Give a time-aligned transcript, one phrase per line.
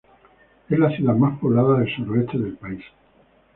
[0.67, 2.81] Es la ciudad más poblada del suroeste del país.